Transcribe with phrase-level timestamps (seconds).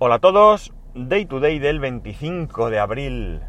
[0.00, 3.40] Hola a todos, Day to Day del 25 de abril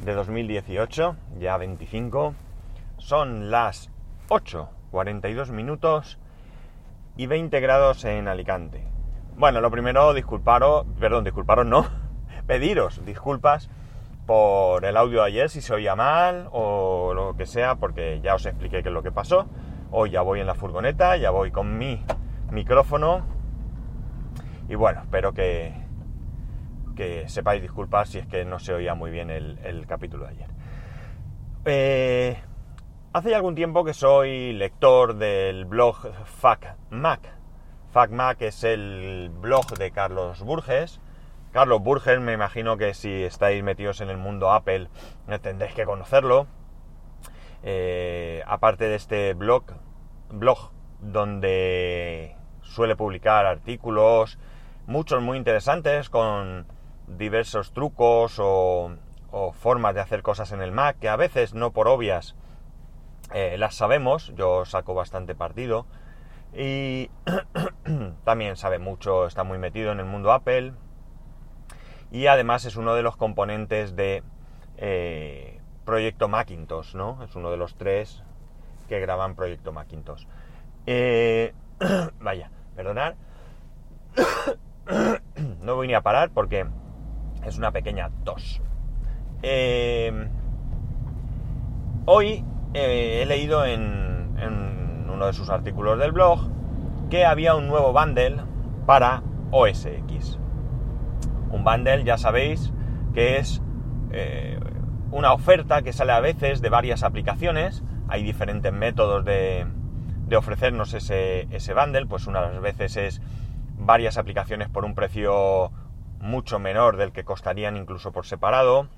[0.00, 2.34] de 2018, ya 25,
[2.98, 3.88] son las
[4.28, 6.18] 8.42 minutos
[7.16, 8.84] y 20 grados en Alicante.
[9.38, 11.86] Bueno, lo primero, disculparos, perdón, disculparos no,
[12.46, 13.70] pediros disculpas
[14.26, 18.34] por el audio de ayer si se oía mal o lo que sea, porque ya
[18.34, 19.46] os expliqué qué es lo que pasó.
[19.90, 22.04] Hoy ya voy en la furgoneta, ya voy con mi
[22.50, 23.33] micrófono
[24.68, 25.74] y bueno, espero que,
[26.94, 30.48] que sepáis disculpar si es que no se oía muy bien el, capítulo de ayer.
[31.66, 32.38] Eh,
[33.12, 37.20] hace ya algún tiempo que soy lector del blog FacMac.
[37.90, 41.00] FacMac es el blog de Carlos Burges.
[41.52, 44.88] Carlos Burges, me imagino que si estáis metidos en el mundo Apple
[45.40, 46.46] tendréis que conocerlo.
[47.62, 49.64] Eh, aparte de este blog,
[50.30, 54.38] blog donde suele publicar artículos,
[54.86, 56.66] muchos muy interesantes con
[57.06, 58.96] diversos trucos o,
[59.52, 62.36] formas de hacer cosas en el Mac que a veces no por obvias
[63.32, 65.86] eh, las sabemos, yo saco bastante partido
[66.52, 67.10] y
[68.24, 70.72] también sabe mucho, está muy metido en el mundo Apple
[72.12, 74.22] y además es uno de los componentes de
[74.76, 77.22] eh, Proyecto Macintosh, ¿no?
[77.24, 78.22] Es uno de los tres
[78.88, 80.26] que graban Proyecto Macintosh.
[80.86, 81.52] Eh,
[82.20, 83.14] vaya, perdonad.
[85.62, 86.66] no voy ni a parar porque
[87.44, 88.60] es una pequeña tos.
[89.42, 90.28] Eh,
[92.06, 93.92] hoy eh, he leído en,
[95.12, 96.50] uno de sus artículos del blog
[97.08, 98.38] que había un nuevo bundle
[98.84, 100.38] para OS X.
[101.50, 102.72] Un bundle, ya sabéis,
[103.14, 103.62] que es
[104.10, 104.58] eh,
[105.12, 107.84] una oferta que sale a veces de varias aplicaciones.
[108.08, 109.66] Hay diferentes métodos de,
[110.26, 112.06] de ofrecernos ese, ese bundle.
[112.06, 113.22] Pues unas veces es
[113.84, 115.70] varias aplicaciones por un precio
[116.20, 118.88] mucho menor del que costarían incluso por separado.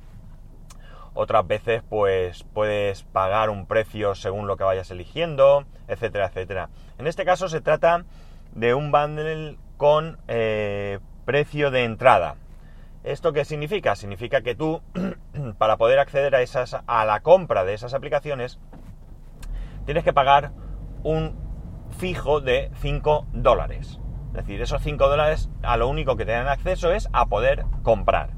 [1.15, 6.69] Otras veces pues puedes pagar un precio según lo que vayas eligiendo, etcétera, etcétera.
[6.99, 8.05] En este caso se trata
[8.53, 12.37] de un bundle con eh, precio de entrada.
[13.03, 13.97] ¿Esto qué significa?
[13.97, 14.83] Significa que tú,
[15.59, 18.59] para poder acceder a, esas, a la compra de esas aplicaciones,
[19.85, 20.53] tienes que pagar
[21.03, 21.37] un
[21.99, 24.01] fijo de 5 dólares.
[24.37, 27.65] Es decir, esos 5 dólares a lo único que te dan acceso es a poder
[27.83, 28.33] comprar.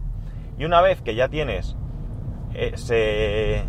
[0.56, 1.76] Y una vez que ya tienes
[2.54, 3.64] ese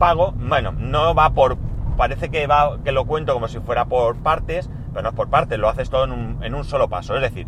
[0.00, 1.56] pago, bueno, no va por...
[1.96, 5.30] Parece que, va, que lo cuento como si fuera por partes, pero no es por
[5.30, 6.02] partes, lo haces todo
[6.42, 7.14] en un, solo paso.
[7.14, 7.46] Es decir,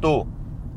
[0.00, 0.26] tú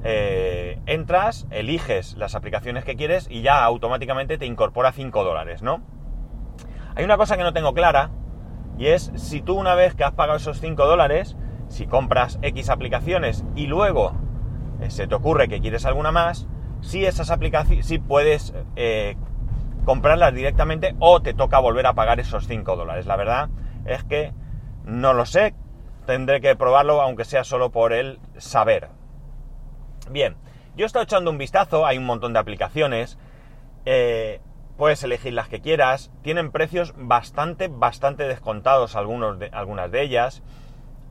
[0.04, 5.82] eh, entras, eliges las aplicaciones que quieres y ya automáticamente te incorpora 5 dólares, ¿no?
[6.94, 8.12] Hay una cosa que no tengo clara
[8.78, 11.36] y es si tú una vez que has pagado esos 5 dólares,
[11.70, 14.14] si compras X aplicaciones y luego
[14.82, 16.48] eh, se te ocurre que quieres alguna más,
[16.82, 19.16] si esas aplicaciones, si puedes eh,
[19.86, 23.06] comprarlas directamente o te toca volver a pagar esos 5 dólares.
[23.06, 23.50] La verdad
[23.86, 24.34] es que
[24.86, 25.54] no lo sé,
[26.06, 28.90] tendré que probarlo aunque sea solo por el saber.
[30.10, 30.36] Bien,
[30.76, 33.18] yo he estado echando un vistazo, hay un montón de aplicaciones,
[33.86, 34.42] eh,
[34.78, 40.42] puedes elegir las que quieras, tienen precios bastante, bastante descontados algunos de, algunas de ellas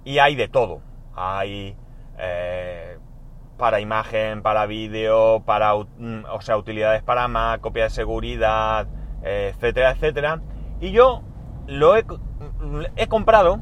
[0.09, 0.81] y hay de todo.
[1.15, 1.77] Hay
[2.17, 2.97] eh,
[3.59, 8.89] para imagen, para vídeo, para, mm, o sea, utilidades para Mac, copia de seguridad,
[9.23, 10.41] etcétera, etcétera.
[10.81, 11.23] Y yo
[11.67, 12.07] lo he,
[12.97, 13.61] he comprado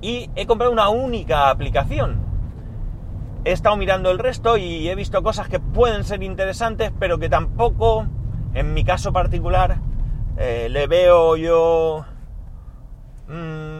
[0.00, 2.24] y he comprado una única aplicación.
[3.44, 7.28] He estado mirando el resto y he visto cosas que pueden ser interesantes, pero que
[7.28, 8.06] tampoco,
[8.54, 9.80] en mi caso particular,
[10.36, 12.04] eh, le veo yo...
[13.26, 13.77] Mmm,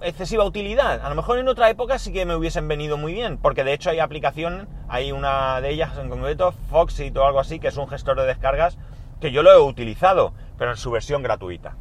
[0.00, 1.04] excesiva utilidad.
[1.04, 3.72] A lo mejor en otra época sí que me hubiesen venido muy bien, porque de
[3.72, 7.76] hecho hay aplicación, hay una de ellas en concreto, Foxit o algo así, que es
[7.76, 8.78] un gestor de descargas,
[9.20, 11.76] que yo lo he utilizado, pero en su versión gratuita.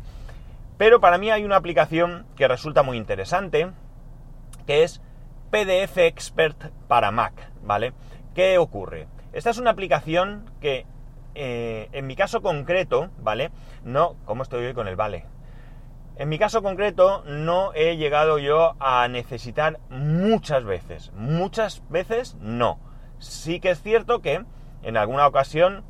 [0.77, 3.71] Pero para mí hay una aplicación que resulta muy interesante,
[4.67, 5.01] que es
[5.51, 7.33] PDF Expert para Mac,
[7.63, 7.93] ¿vale?
[8.33, 9.07] ¿Qué ocurre?
[9.31, 10.85] Esta es una aplicación que,
[11.33, 13.51] eh, en mi caso concreto, ¿vale?
[13.83, 15.25] No, ¿cómo estoy hoy con el vale?
[16.17, 21.11] En mi caso concreto no he llegado yo a necesitar muchas veces.
[21.13, 22.79] Muchas veces no.
[23.19, 24.45] Sí que es cierto que
[24.83, 25.83] en alguna ocasión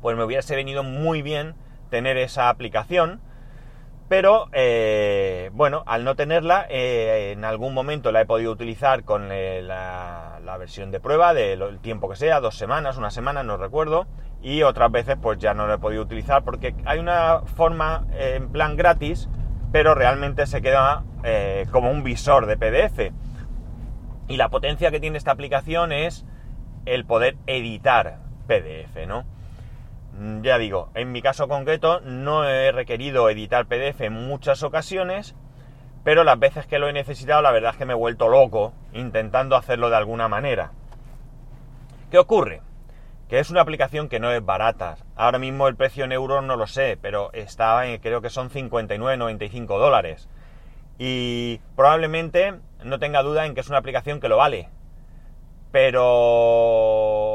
[0.00, 1.54] pues me hubiese venido muy bien
[1.90, 3.20] tener esa aplicación.
[4.08, 9.32] Pero eh, bueno, al no tenerla, eh, en algún momento la he podido utilizar con
[9.32, 13.56] eh, la, la, versión de prueba del tiempo que sea, dos semanas, una semana, no
[13.56, 14.06] recuerdo
[14.42, 18.52] y otras veces pues ya no lo he podido utilizar porque hay una forma en
[18.52, 19.28] plan gratis,
[19.72, 21.02] pero realmente se queda
[21.72, 23.12] como un visor de PDF.
[24.28, 26.24] Y la potencia que tiene esta aplicación es
[26.84, 29.24] el poder editar PDF, ¿no?
[30.18, 35.34] Mm, ya digo, en mi caso concreto no he requerido editar PDF en muchas ocasiones,
[36.04, 38.72] pero las veces que lo he necesitado la verdad es que me he vuelto loco
[38.92, 40.72] intentando hacerlo de alguna manera.
[42.10, 42.62] ¿Qué ocurre?
[43.28, 44.96] Que es una aplicación que no es barata.
[45.16, 49.66] Ahora mismo el precio en euros no lo sé, pero está, creo que son 59,95
[49.66, 50.28] dólares.
[50.98, 52.54] Y probablemente
[52.84, 54.70] no tenga duda en que es una aplicación que lo vale.
[55.72, 57.25] Pero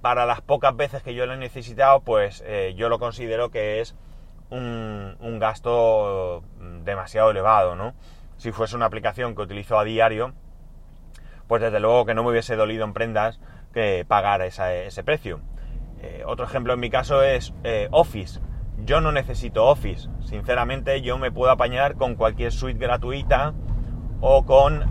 [0.00, 3.80] para las pocas veces que yo lo he necesitado, pues eh, yo lo considero que
[3.80, 3.94] es
[4.50, 6.42] un, gasto
[6.84, 7.94] demasiado elevado, ¿no?
[8.36, 10.32] Si fuese una aplicación que utilizo a diario,
[11.46, 13.40] pues desde luego que no me hubiese dolido en prendas
[13.72, 15.40] que pagar ese precio.
[16.02, 18.40] Eh, otro ejemplo en mi caso es eh, Office.
[18.84, 20.08] Yo no necesito Office.
[20.20, 23.52] Sinceramente, yo me puedo apañar con cualquier suite gratuita
[24.20, 24.84] o con.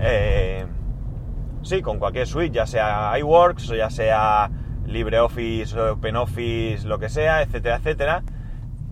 [1.62, 4.50] Sí, con cualquier suite, ya sea iWorks o ya sea
[4.90, 8.24] LibreOffice, OpenOffice, lo que sea, etcétera, etcétera.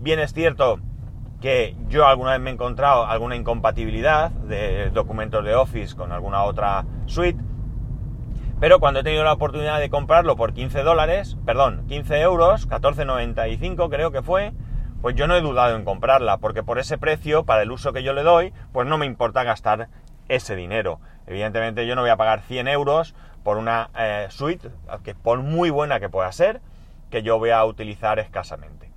[0.00, 0.80] Bien es cierto
[1.40, 6.42] que yo alguna vez me he encontrado alguna incompatibilidad de documentos de Office con alguna
[6.44, 7.40] otra suite,
[8.60, 13.88] pero cuando he tenido la oportunidad de comprarlo por 15 dólares, perdón, 15 euros, 14,95
[13.88, 14.52] creo que fue,
[15.00, 18.02] pues yo no he dudado en comprarla, porque por ese precio, para el uso que
[18.02, 19.88] yo le doy, pues no me importa gastar
[20.28, 20.98] ese dinero.
[21.28, 23.14] Evidentemente yo no voy a pagar 100 euros
[23.44, 24.70] por una eh, suite,
[25.04, 26.62] que por muy buena que pueda ser,
[27.10, 28.90] que yo voy a utilizar escasamente.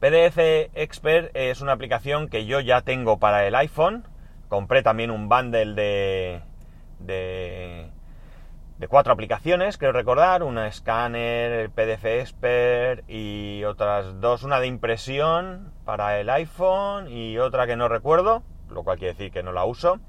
[0.00, 0.38] PDF
[0.74, 4.04] Expert es una aplicación que yo ya tengo para el iPhone.
[4.48, 6.40] Compré también un bundle de,
[8.78, 15.72] de cuatro aplicaciones, creo recordar, una escáner, PDF Expert y otras dos, una de impresión
[15.84, 19.66] para el iPhone y otra que no recuerdo, lo cual quiere decir que no la
[19.66, 20.00] uso.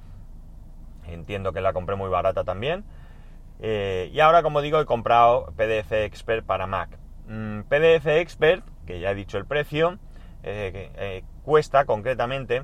[1.07, 2.83] Entiendo que la compré muy barata también.
[3.59, 6.97] Eh, y ahora, como digo, he comprado PDF Expert para Mac.
[7.27, 9.97] Mm, PDF Expert, que ya he dicho el precio,
[10.43, 12.63] eh, eh, cuesta concretamente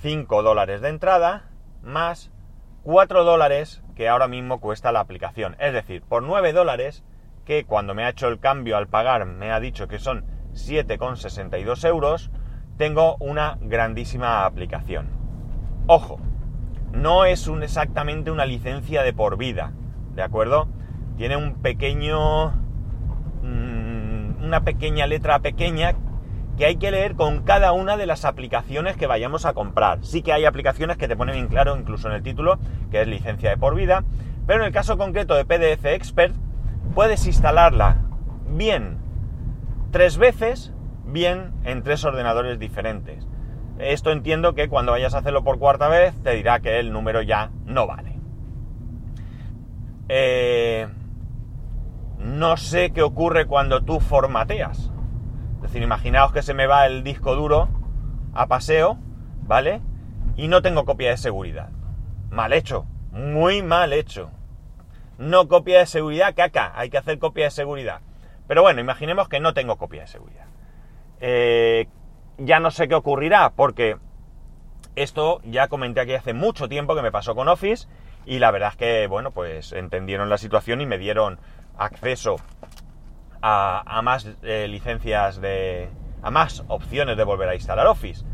[0.00, 1.50] 5 dólares de entrada
[1.82, 2.30] más
[2.82, 5.56] 4 dólares que ahora mismo cuesta la aplicación.
[5.60, 7.04] Es decir, por 9 dólares,
[7.44, 10.24] que cuando me ha hecho el cambio al pagar me ha dicho que son
[10.54, 12.30] 7,62 euros,
[12.76, 15.08] tengo una grandísima aplicación.
[15.86, 16.18] Ojo,
[16.92, 19.72] no es exactamente una licencia de por vida,
[20.14, 20.68] ¿de acuerdo?
[21.16, 22.50] Tiene un pequeño...
[23.42, 25.94] Mm, una pequeña letra pequeña
[26.56, 30.04] que hay que leer con cada una de las aplicaciones que vayamos a comprar.
[30.04, 32.58] Sí que hay aplicaciones que te ponen bien claro, incluso en el título,
[32.90, 34.04] que es licencia de por vida,
[34.46, 36.34] pero en el caso concreto de PDF Expert,
[36.94, 37.96] puedes instalarla
[38.48, 38.98] bien
[39.90, 40.72] tres veces,
[41.06, 43.26] bien en tres ordenadores diferentes.
[43.78, 47.22] Esto entiendo que cuando vayas a hacerlo por cuarta vez te dirá que el número
[47.22, 48.18] ya no vale.
[50.08, 50.88] Eh,
[52.18, 54.90] no sé qué ocurre cuando tú formateas.
[55.56, 57.68] Es decir, imaginaos que se me va el disco duro
[58.34, 58.98] a paseo,
[59.42, 59.80] ¿vale?
[60.36, 61.70] Y no tengo copia de seguridad.
[62.30, 64.30] Mal hecho, muy mal hecho.
[65.18, 68.00] No copia de seguridad, caca, hay que hacer copia de seguridad.
[68.48, 70.46] Pero bueno, imaginemos que no tengo copia de seguridad.
[71.20, 71.88] Eh,
[72.38, 73.96] ya no sé qué ocurrirá, porque
[74.96, 77.88] esto ya comenté aquí hace mucho tiempo que me pasó con Office
[78.26, 81.38] y la verdad es que, bueno, pues entendieron la situación y me dieron
[81.76, 82.36] acceso
[83.40, 85.88] a, más eh, licencias de...
[86.22, 88.24] a más opciones de volver a instalar Office.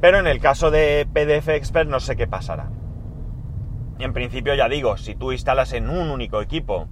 [0.00, 2.68] Pero en el caso de PDF Expert no sé qué pasará.
[3.98, 6.88] En principio ya digo, si tú instalas en un único equipo,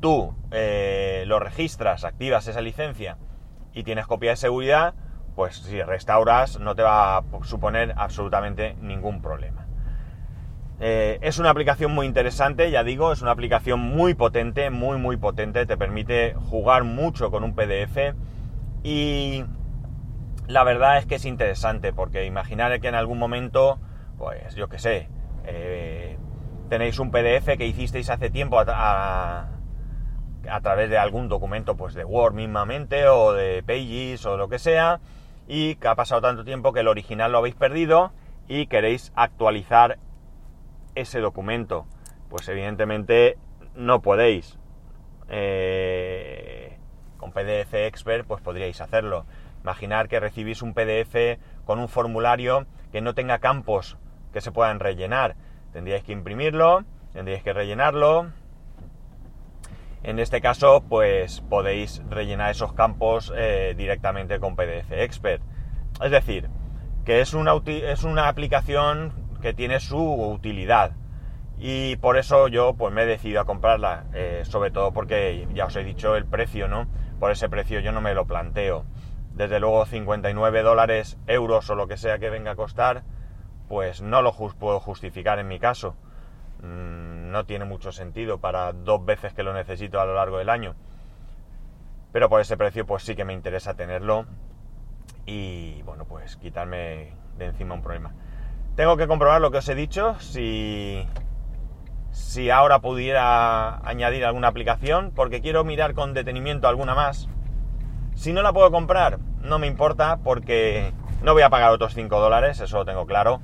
[0.00, 3.18] tú eh, lo registras, activas esa licencia
[3.74, 4.94] y tienes copia de seguridad,
[5.34, 9.66] pues si restauras no te va a suponer absolutamente ningún problema.
[10.80, 15.16] Eh, es una aplicación muy interesante, ya digo, es una aplicación muy potente, muy muy
[15.16, 18.14] potente, te permite jugar mucho con un PDF
[18.82, 19.44] y
[20.46, 23.78] la verdad es que es interesante porque imaginar que en algún momento,
[24.18, 25.08] pues yo qué sé,
[25.46, 26.18] eh,
[26.68, 29.48] tenéis un PDF que hicisteis hace tiempo a,
[30.48, 34.58] a, través de algún documento, pues de Word mismamente o de Pages o lo que
[34.58, 35.00] sea,
[35.46, 38.12] y que ha pasado tanto tiempo que el original lo habéis perdido
[38.48, 39.98] y queréis actualizar
[40.94, 41.86] ese documento.
[42.28, 43.38] Pues evidentemente
[43.74, 44.58] no podéis.
[45.28, 46.78] Eh,
[47.16, 49.26] con PDF Expert pues podríais hacerlo.
[49.62, 53.96] Imaginar que recibís un PDF con un formulario que no tenga campos
[54.32, 55.36] que se puedan rellenar.
[55.72, 58.30] Tendríais que imprimirlo, tendríais que rellenarlo.
[60.04, 65.42] En este caso, pues podéis rellenar esos campos eh, directamente con PDF Expert.
[66.02, 66.50] Es decir,
[67.06, 70.92] que es una, es una aplicación que tiene su utilidad.
[71.58, 75.64] Y por eso yo pues me he decidido a comprarla, eh, sobre todo porque ya
[75.66, 76.86] os he dicho el precio, ¿no?
[77.18, 78.84] Por ese precio yo no me lo planteo.
[79.32, 83.04] Desde luego 59 dólares, euros o lo que sea que venga a costar,
[83.70, 85.96] pues no lo puedo justificar en mi caso.
[86.62, 90.48] Mm, no tiene mucho sentido para dos veces que lo necesito a lo largo del
[90.48, 90.74] año.
[92.12, 94.26] Pero por ese precio pues sí que me interesa tenerlo
[95.26, 98.12] y bueno pues quitarme de encima un problema.
[98.76, 101.06] Tengo que comprobar lo que os he dicho, si,
[102.10, 107.28] si ahora pudiera añadir alguna aplicación, porque quiero mirar con detenimiento alguna más.
[108.14, 110.92] Si no la puedo comprar, no me importa porque
[111.22, 113.40] no voy a pagar otros 5 dólares, eso lo tengo claro,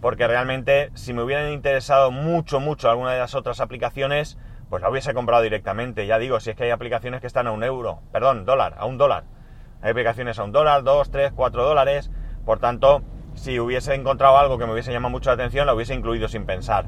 [0.00, 4.38] porque realmente si me hubieran interesado mucho, mucho alguna de las otras aplicaciones,
[4.68, 6.06] pues la hubiese comprado directamente.
[6.06, 8.86] Ya digo, si es que hay aplicaciones que están a un euro, perdón, dólar, a
[8.86, 9.24] un dólar.
[9.82, 12.10] Hay aplicaciones a un dólar, dos, tres, cuatro dólares.
[12.44, 13.02] Por tanto,
[13.34, 16.46] si hubiese encontrado algo que me hubiese llamado mucho la atención, la hubiese incluido sin
[16.46, 16.86] pensar.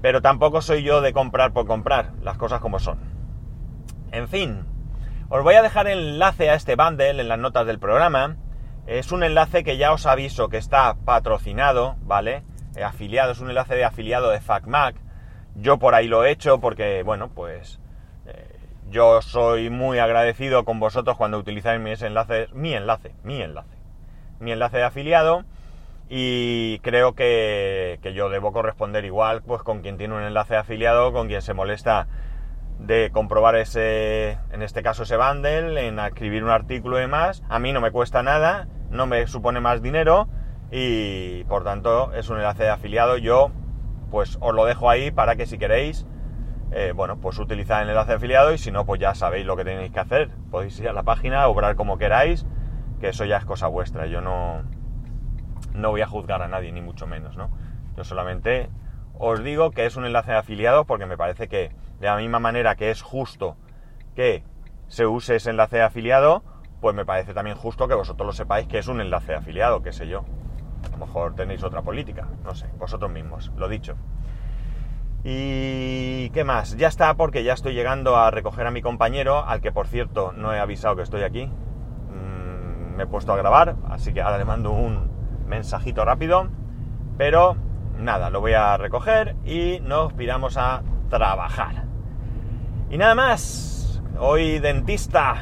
[0.00, 2.98] Pero tampoco soy yo de comprar por comprar, las cosas como son.
[4.12, 4.64] En fin,
[5.28, 8.36] os voy a dejar el enlace a este bundle en las notas del programa.
[8.88, 12.42] Es un enlace que ya os aviso que está patrocinado, ¿vale?
[12.74, 14.96] Eh, afiliado, es un enlace de afiliado de FacMac
[15.60, 17.80] yo por ahí lo he hecho porque, bueno, pues
[18.26, 18.56] eh,
[18.90, 23.76] yo soy muy agradecido con vosotros cuando utilizáis mis enlaces, mi enlace, mi enlace,
[24.38, 25.44] mi enlace de afiliado
[26.08, 31.12] y creo que, yo debo corresponder igual pues con quien tiene un enlace de afiliado,
[31.12, 32.06] con quien se molesta
[32.78, 37.42] de comprobar ese, en este caso ese bundle, en escribir un artículo y demás.
[37.48, 40.28] A mí no me cuesta nada, no me supone más dinero
[40.70, 43.16] y por tanto es un enlace de afiliado.
[43.16, 43.50] Yo
[44.10, 46.06] pues os lo dejo ahí para que si queréis,
[46.70, 49.56] eh, bueno, pues utilizar el enlace de afiliado y si no, pues ya sabéis lo
[49.56, 50.30] que tenéis que hacer.
[50.50, 52.46] Podéis ir a la página, obrar como queráis,
[53.00, 54.06] que eso ya es cosa vuestra.
[54.06, 54.62] Yo no,
[55.74, 57.50] no voy a juzgar a nadie, ni mucho menos, ¿no?
[57.96, 58.70] Yo solamente
[59.18, 62.38] os digo que es un enlace de afiliado porque me parece que de la misma
[62.38, 63.56] manera que es justo
[64.14, 64.44] que
[64.86, 66.42] se use ese enlace de afiliado,
[66.80, 69.82] pues me parece también justo que vosotros lo sepáis que es un enlace de afiliado,
[69.82, 70.24] qué sé yo.
[70.86, 73.96] A lo mejor tenéis otra política, no sé, vosotros mismos, lo dicho.
[75.24, 76.76] ¿Y qué más?
[76.76, 80.32] Ya está porque ya estoy llegando a recoger a mi compañero, al que por cierto
[80.32, 81.46] no he avisado que estoy aquí.
[81.46, 85.10] Mm, me he puesto a grabar, así que ahora le mando un
[85.46, 86.48] mensajito rápido.
[87.16, 87.56] Pero
[87.98, 91.84] nada, lo voy a recoger y nos piramos a trabajar.
[92.90, 94.00] Y nada más.
[94.20, 95.34] Hoy dentista.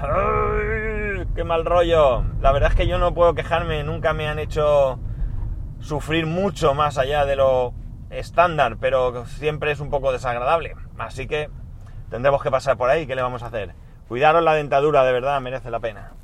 [1.37, 2.25] ¡Qué mal rollo!
[2.41, 4.99] La verdad es que yo no puedo quejarme, nunca me han hecho
[5.81, 7.75] sufrir mucho más allá de lo
[8.09, 10.75] estándar, pero siempre es un poco desagradable.
[10.97, 11.51] Así que
[12.09, 13.75] tendremos que pasar por ahí, ¿qué le vamos a hacer?
[14.09, 16.15] Cuidaros la dentadura, de verdad, merece la pena.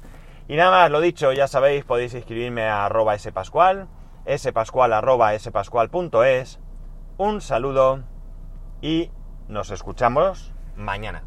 [0.49, 3.88] Y nada más, lo dicho, ya sabéis, podéis escribirme a arroba spascual,
[4.35, 6.59] spascual arroba spascual.es.
[7.19, 8.02] Un saludo
[8.81, 9.11] y
[9.47, 11.25] nos escuchamos mañana.